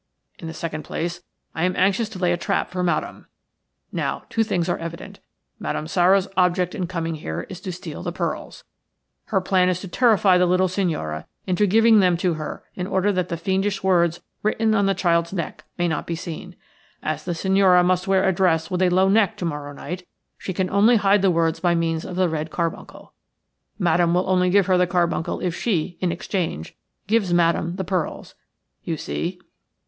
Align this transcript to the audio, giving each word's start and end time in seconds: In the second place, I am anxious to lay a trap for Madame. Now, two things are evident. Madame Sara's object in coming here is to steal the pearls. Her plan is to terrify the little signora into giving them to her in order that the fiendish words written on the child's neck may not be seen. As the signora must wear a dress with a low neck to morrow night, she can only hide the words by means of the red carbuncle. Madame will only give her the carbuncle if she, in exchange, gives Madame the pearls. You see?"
In 0.39 0.47
the 0.47 0.53
second 0.55 0.81
place, 0.81 1.21
I 1.53 1.63
am 1.63 1.75
anxious 1.75 2.09
to 2.09 2.17
lay 2.17 2.31
a 2.31 2.35
trap 2.37 2.71
for 2.71 2.81
Madame. 2.81 3.27
Now, 3.91 4.23
two 4.31 4.43
things 4.43 4.67
are 4.67 4.79
evident. 4.79 5.19
Madame 5.59 5.85
Sara's 5.87 6.27
object 6.35 6.73
in 6.73 6.87
coming 6.87 7.13
here 7.13 7.45
is 7.49 7.61
to 7.61 7.71
steal 7.71 8.01
the 8.01 8.11
pearls. 8.11 8.63
Her 9.25 9.39
plan 9.39 9.69
is 9.69 9.79
to 9.81 9.87
terrify 9.87 10.39
the 10.39 10.47
little 10.47 10.67
signora 10.67 11.27
into 11.45 11.67
giving 11.67 11.99
them 11.99 12.17
to 12.17 12.33
her 12.33 12.63
in 12.73 12.87
order 12.87 13.11
that 13.11 13.29
the 13.29 13.37
fiendish 13.37 13.83
words 13.83 14.21
written 14.41 14.73
on 14.73 14.87
the 14.87 14.95
child's 14.95 15.33
neck 15.33 15.65
may 15.77 15.87
not 15.87 16.07
be 16.07 16.15
seen. 16.15 16.55
As 17.03 17.23
the 17.23 17.35
signora 17.35 17.83
must 17.83 18.07
wear 18.07 18.27
a 18.27 18.33
dress 18.33 18.71
with 18.71 18.81
a 18.81 18.89
low 18.89 19.07
neck 19.07 19.37
to 19.37 19.45
morrow 19.45 19.71
night, 19.71 20.07
she 20.35 20.51
can 20.51 20.67
only 20.71 20.95
hide 20.95 21.21
the 21.21 21.29
words 21.29 21.59
by 21.59 21.75
means 21.75 22.05
of 22.05 22.15
the 22.15 22.27
red 22.27 22.49
carbuncle. 22.49 23.13
Madame 23.77 24.15
will 24.15 24.27
only 24.27 24.49
give 24.49 24.65
her 24.65 24.79
the 24.79 24.87
carbuncle 24.87 25.39
if 25.41 25.53
she, 25.53 25.99
in 25.99 26.11
exchange, 26.11 26.75
gives 27.05 27.31
Madame 27.31 27.75
the 27.75 27.83
pearls. 27.83 28.33
You 28.83 28.97
see?" 28.97 29.39